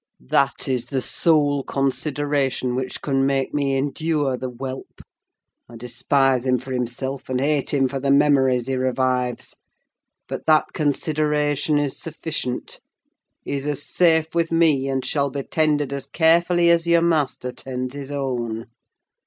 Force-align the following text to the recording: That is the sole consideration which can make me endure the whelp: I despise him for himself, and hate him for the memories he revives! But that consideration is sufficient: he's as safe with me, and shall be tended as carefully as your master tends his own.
That 0.31 0.67
is 0.67 0.87
the 0.87 0.99
sole 0.99 1.61
consideration 1.61 2.73
which 2.73 3.03
can 3.03 3.23
make 3.23 3.53
me 3.53 3.77
endure 3.77 4.35
the 4.35 4.49
whelp: 4.49 4.99
I 5.69 5.75
despise 5.77 6.47
him 6.47 6.57
for 6.57 6.71
himself, 6.71 7.29
and 7.29 7.39
hate 7.39 7.71
him 7.71 7.87
for 7.87 7.99
the 7.99 8.09
memories 8.09 8.65
he 8.65 8.75
revives! 8.75 9.53
But 10.27 10.47
that 10.47 10.65
consideration 10.73 11.77
is 11.77 11.99
sufficient: 12.01 12.79
he's 13.43 13.67
as 13.67 13.83
safe 13.85 14.33
with 14.33 14.51
me, 14.51 14.87
and 14.87 15.05
shall 15.05 15.29
be 15.29 15.43
tended 15.43 15.93
as 15.93 16.07
carefully 16.07 16.71
as 16.71 16.87
your 16.87 17.03
master 17.03 17.51
tends 17.51 17.93
his 17.93 18.11
own. 18.11 18.65